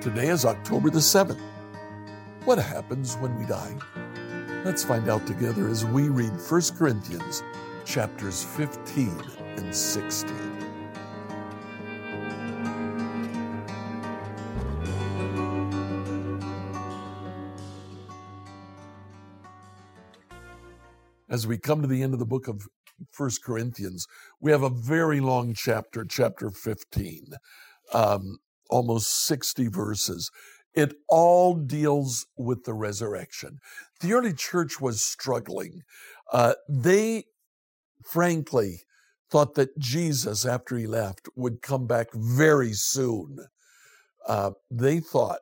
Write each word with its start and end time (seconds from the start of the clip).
Today 0.00 0.28
is 0.28 0.44
October 0.44 0.90
the 0.90 1.00
7th. 1.00 1.40
What 2.44 2.58
happens 2.58 3.16
when 3.16 3.36
we 3.36 3.44
die? 3.44 3.76
Let's 4.64 4.84
find 4.84 5.08
out 5.08 5.26
together 5.26 5.68
as 5.68 5.84
we 5.84 6.08
read 6.08 6.30
1 6.30 6.62
Corinthians 6.78 7.42
chapters 7.84 8.44
15 8.44 9.20
and 9.56 9.74
16. 9.74 10.68
As 21.28 21.44
we 21.44 21.58
come 21.58 21.82
to 21.82 21.88
the 21.88 22.04
end 22.04 22.12
of 22.14 22.20
the 22.20 22.24
book 22.24 22.46
of 22.46 22.68
1 23.16 23.30
Corinthians, 23.44 24.06
we 24.40 24.52
have 24.52 24.62
a 24.62 24.70
very 24.70 25.18
long 25.18 25.54
chapter, 25.54 26.04
chapter 26.04 26.52
15, 26.52 27.32
um, 27.92 28.38
almost 28.68 29.26
60 29.26 29.68
verses. 29.68 30.30
It 30.74 30.94
all 31.08 31.54
deals 31.54 32.26
with 32.36 32.64
the 32.64 32.74
resurrection. 32.74 33.58
The 34.00 34.12
early 34.12 34.34
church 34.34 34.80
was 34.80 35.04
struggling. 35.04 35.82
Uh, 36.32 36.54
they, 36.68 37.24
frankly, 38.04 38.82
thought 39.30 39.54
that 39.54 39.78
Jesus, 39.78 40.44
after 40.44 40.76
he 40.76 40.86
left, 40.86 41.28
would 41.36 41.62
come 41.62 41.86
back 41.86 42.08
very 42.14 42.72
soon. 42.72 43.38
Uh, 44.26 44.52
they 44.70 45.00
thought 45.00 45.40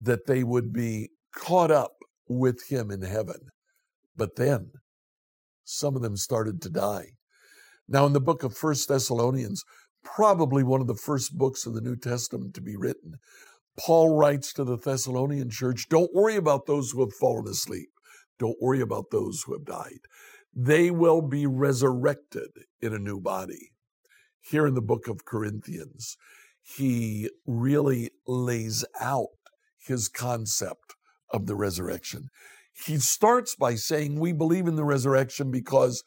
that 0.00 0.26
they 0.26 0.42
would 0.42 0.72
be 0.72 1.10
caught 1.34 1.70
up 1.70 1.96
with 2.28 2.68
him 2.68 2.90
in 2.90 3.02
heaven. 3.02 3.48
But 4.16 4.36
then 4.36 4.72
some 5.64 5.96
of 5.96 6.02
them 6.02 6.16
started 6.16 6.60
to 6.62 6.70
die. 6.70 7.12
Now, 7.88 8.06
in 8.06 8.12
the 8.12 8.20
book 8.20 8.42
of 8.42 8.56
First 8.56 8.88
Thessalonians, 8.88 9.64
probably 10.04 10.62
one 10.62 10.80
of 10.80 10.86
the 10.86 10.94
first 10.94 11.36
books 11.36 11.66
of 11.66 11.74
the 11.74 11.80
New 11.80 11.96
Testament 11.96 12.54
to 12.54 12.60
be 12.60 12.76
written, 12.76 13.18
Paul 13.78 14.16
writes 14.16 14.52
to 14.54 14.64
the 14.64 14.76
Thessalonian 14.76 15.50
church 15.50 15.88
Don't 15.88 16.14
worry 16.14 16.36
about 16.36 16.66
those 16.66 16.90
who 16.90 17.00
have 17.00 17.14
fallen 17.14 17.48
asleep. 17.48 17.88
Don't 18.38 18.60
worry 18.60 18.80
about 18.80 19.10
those 19.10 19.42
who 19.42 19.52
have 19.54 19.64
died. 19.64 20.00
They 20.54 20.90
will 20.90 21.22
be 21.22 21.46
resurrected 21.46 22.50
in 22.80 22.92
a 22.92 22.98
new 22.98 23.20
body. 23.20 23.70
Here 24.40 24.66
in 24.66 24.74
the 24.74 24.82
book 24.82 25.08
of 25.08 25.24
Corinthians, 25.24 26.16
he 26.60 27.30
really 27.46 28.10
lays 28.26 28.84
out 29.00 29.28
his 29.78 30.08
concept 30.08 30.94
of 31.30 31.46
the 31.46 31.54
resurrection. 31.54 32.28
He 32.72 32.98
starts 32.98 33.54
by 33.54 33.76
saying, 33.76 34.18
We 34.18 34.32
believe 34.32 34.66
in 34.66 34.76
the 34.76 34.84
resurrection 34.84 35.50
because 35.50 36.02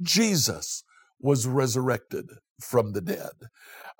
Jesus 0.00 0.84
was 1.20 1.46
resurrected 1.46 2.26
from 2.60 2.92
the 2.92 3.00
dead. 3.00 3.32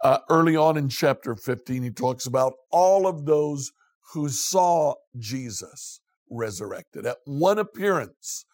Uh, 0.02 0.18
early 0.28 0.56
on 0.56 0.76
in 0.76 0.88
chapter 0.88 1.34
15, 1.34 1.82
he 1.82 1.90
talks 1.90 2.26
about 2.26 2.54
all 2.70 3.06
of 3.06 3.26
those 3.26 3.72
who 4.12 4.28
saw 4.28 4.94
Jesus 5.18 6.00
resurrected. 6.30 7.06
At 7.06 7.18
one 7.24 7.58
appearance, 7.58 8.44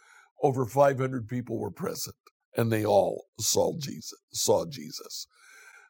over 0.43 0.67
500 0.67 1.29
people 1.29 1.59
were 1.59 1.71
present, 1.71 2.17
and 2.57 2.71
they 2.71 2.85
all 2.85 3.27
saw 3.41 3.73
Jesus. 3.79 4.19
Saw 4.33 4.67
Jesus. 4.67 5.27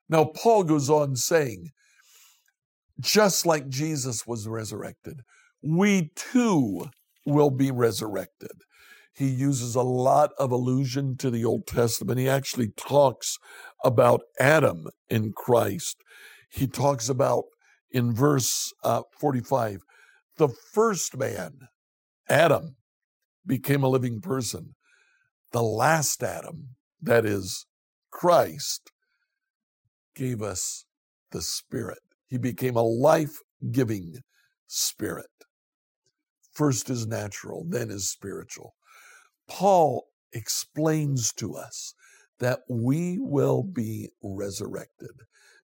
Now, 0.08 0.24
Paul 0.24 0.64
goes 0.64 0.88
on 0.88 1.16
saying, 1.16 1.70
just 3.00 3.44
like 3.44 3.68
Jesus 3.68 4.26
was 4.26 4.46
resurrected, 4.46 5.20
we 5.62 6.10
too 6.14 6.86
will 7.24 7.50
be 7.50 7.70
resurrected. 7.70 8.52
He 9.16 9.28
uses 9.28 9.74
a 9.74 9.82
lot 9.82 10.30
of 10.38 10.52
allusion 10.52 11.16
to 11.18 11.30
the 11.30 11.44
Old 11.44 11.66
Testament. 11.66 12.18
He 12.18 12.28
actually 12.28 12.68
talks 12.76 13.38
about 13.82 14.20
Adam 14.38 14.88
in 15.08 15.32
Christ. 15.32 16.02
He 16.50 16.66
talks 16.66 17.08
about 17.08 17.44
in 17.90 18.14
verse 18.14 18.72
uh, 18.84 19.02
45 19.18 19.80
the 20.36 20.48
first 20.48 21.16
man, 21.16 21.68
Adam, 22.28 22.76
became 23.46 23.82
a 23.82 23.88
living 23.88 24.20
person. 24.20 24.74
The 25.52 25.62
last 25.62 26.22
Adam, 26.22 26.76
that 27.00 27.24
is 27.24 27.66
Christ, 28.10 28.92
gave 30.14 30.42
us 30.42 30.84
the 31.30 31.40
Spirit. 31.40 32.00
He 32.26 32.36
became 32.36 32.76
a 32.76 32.82
life 32.82 33.38
giving 33.70 34.16
Spirit. 34.66 35.26
First 36.52 36.90
is 36.90 37.06
natural, 37.06 37.64
then 37.66 37.90
is 37.90 38.10
spiritual. 38.10 38.74
Paul 39.48 40.06
explains 40.32 41.32
to 41.34 41.54
us 41.54 41.94
that 42.38 42.60
we 42.68 43.18
will 43.18 43.62
be 43.62 44.10
resurrected. 44.22 45.10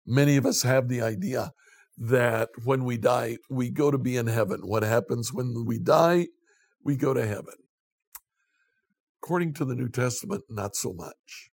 Many 0.07 0.37
of 0.37 0.47
us 0.47 0.63
have 0.63 0.89
the 0.89 1.03
idea 1.03 1.53
that 1.99 2.49
when 2.65 2.85
we 2.85 2.97
die, 2.97 3.37
we 3.51 3.71
go 3.71 3.91
to 3.91 3.99
be 3.99 4.17
in 4.17 4.27
heaven. 4.27 4.61
What 4.63 4.83
happens 4.83 5.33
when 5.33 5.65
we 5.67 5.79
die? 5.79 6.29
We 6.83 6.97
go 6.97 7.15
to 7.15 7.27
heaven. 7.27 7.55
According 9.23 9.55
to 9.55 9.65
the 9.65 9.75
New 9.75 9.89
Testament, 9.89 10.45
not 10.49 10.75
so 10.75 10.93
much. 10.93 11.51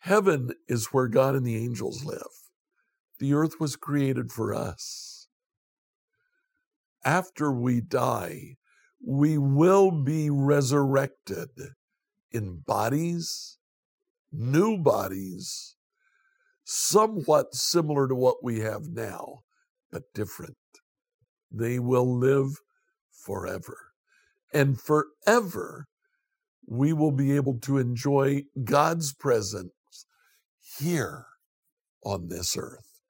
Heaven 0.00 0.50
is 0.68 0.86
where 0.92 1.08
God 1.08 1.34
and 1.34 1.46
the 1.46 1.56
angels 1.56 2.04
live. 2.04 2.20
The 3.18 3.32
earth 3.32 3.58
was 3.58 3.74
created 3.74 4.30
for 4.30 4.54
us 4.54 5.28
after 7.04 7.52
we 7.52 7.80
die, 7.80 8.56
we 9.06 9.38
will 9.38 9.90
be 9.90 10.30
resurrected 10.30 11.48
in 12.30 12.62
bodies, 12.66 13.58
new 14.32 14.78
bodies, 14.78 15.76
somewhat 16.64 17.54
similar 17.54 18.08
to 18.08 18.14
what 18.14 18.42
we 18.42 18.60
have 18.60 18.88
now, 18.88 19.40
but 19.92 20.02
different. 20.14 20.56
They 21.50 21.78
will 21.78 22.18
live 22.18 22.60
forever. 23.12 23.76
And 24.52 24.80
forever, 24.80 25.86
we 26.66 26.92
will 26.92 27.12
be 27.12 27.36
able 27.36 27.58
to 27.60 27.78
enjoy 27.78 28.44
God's 28.64 29.12
presence 29.12 29.72
here 30.78 31.26
on 32.04 32.28
this 32.28 32.56
earth. 32.56 33.00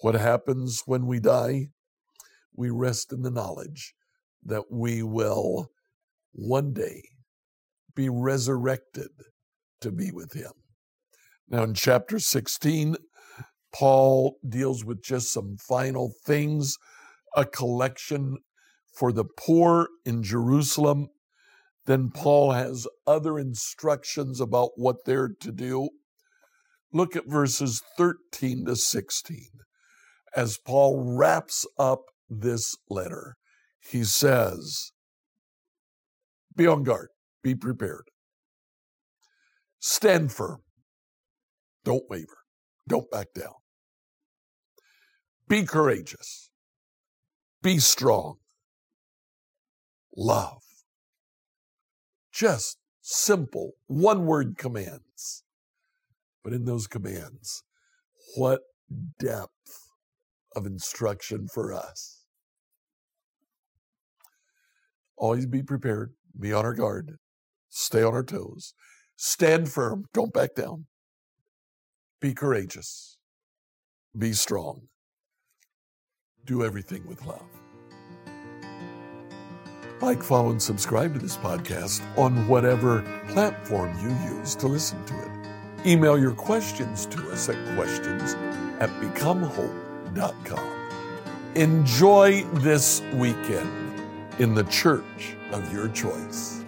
What 0.00 0.14
happens 0.14 0.82
when 0.86 1.06
we 1.06 1.20
die? 1.20 1.68
we 2.56 2.70
rest 2.70 3.12
in 3.12 3.22
the 3.22 3.30
knowledge 3.30 3.94
that 4.46 4.64
we 4.70 5.02
will 5.02 5.68
one 6.32 6.72
day 6.72 7.02
be 7.94 8.08
resurrected 8.08 9.08
to 9.80 9.90
be 9.90 10.10
with 10.10 10.32
Him. 10.32 10.52
Now, 11.48 11.62
in 11.62 11.74
chapter 11.74 12.18
16, 12.18 12.96
Paul 13.74 14.36
deals 14.46 14.84
with 14.84 15.02
just 15.02 15.32
some 15.32 15.56
final 15.58 16.12
things 16.24 16.76
a 17.36 17.44
collection 17.44 18.38
for 18.96 19.12
the 19.12 19.24
poor 19.24 19.88
in 20.04 20.22
Jerusalem. 20.22 21.08
Then 21.84 22.10
Paul 22.10 22.52
has 22.52 22.86
other 23.06 23.38
instructions 23.38 24.40
about 24.40 24.70
what 24.76 25.04
they're 25.04 25.30
to 25.40 25.52
do. 25.52 25.90
Look 26.92 27.14
at 27.14 27.28
verses 27.28 27.82
13 27.98 28.64
to 28.64 28.76
16 28.76 29.48
as 30.34 30.58
Paul 30.58 31.16
wraps 31.16 31.66
up 31.78 32.04
this 32.28 32.74
letter. 32.88 33.36
He 33.88 34.04
says, 34.04 34.92
Be 36.54 36.66
on 36.66 36.82
guard, 36.82 37.08
be 37.42 37.54
prepared, 37.54 38.10
stand 39.78 40.32
firm, 40.32 40.62
don't 41.84 42.08
waver, 42.10 42.38
don't 42.88 43.10
back 43.10 43.28
down. 43.34 43.54
Be 45.48 45.64
courageous, 45.64 46.50
be 47.62 47.78
strong, 47.78 48.36
love. 50.16 50.62
Just 52.32 52.78
simple, 53.00 53.72
one 53.86 54.26
word 54.26 54.58
commands. 54.58 55.44
But 56.42 56.52
in 56.52 56.64
those 56.64 56.86
commands, 56.86 57.62
what 58.36 58.60
depth 59.18 59.90
of 60.54 60.66
instruction 60.66 61.48
for 61.48 61.72
us. 61.72 62.15
Always 65.16 65.46
be 65.46 65.62
prepared, 65.62 66.12
be 66.38 66.52
on 66.52 66.64
our 66.64 66.74
guard, 66.74 67.16
stay 67.68 68.02
on 68.02 68.14
our 68.14 68.22
toes, 68.22 68.74
stand 69.16 69.68
firm, 69.68 70.06
don't 70.12 70.32
back 70.32 70.54
down, 70.54 70.86
be 72.20 72.34
courageous, 72.34 73.16
be 74.16 74.32
strong, 74.32 74.88
do 76.44 76.64
everything 76.64 77.06
with 77.06 77.24
love. 77.26 77.46
Like, 80.02 80.22
follow, 80.22 80.50
and 80.50 80.60
subscribe 80.60 81.14
to 81.14 81.18
this 81.18 81.38
podcast 81.38 82.02
on 82.18 82.46
whatever 82.48 83.00
platform 83.28 83.98
you 84.00 84.10
use 84.36 84.54
to 84.56 84.66
listen 84.66 85.02
to 85.06 85.14
it. 85.14 85.86
Email 85.86 86.18
your 86.18 86.32
questions 86.32 87.06
to 87.06 87.30
us 87.30 87.48
at 87.48 87.76
questions 87.76 88.34
at 88.80 88.90
becomehope.com 89.00 90.76
Enjoy 91.56 92.42
this 92.60 93.00
weekend 93.14 93.85
in 94.38 94.54
the 94.54 94.64
church 94.64 95.34
of 95.52 95.72
your 95.72 95.88
choice. 95.88 96.65